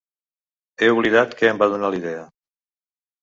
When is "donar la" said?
1.73-1.99